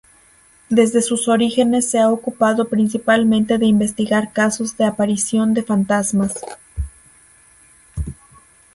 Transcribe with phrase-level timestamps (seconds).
[0.69, 6.41] Desde sus orígenes se ha ocupado principalmente de investigar casos de aparición de fantasmas.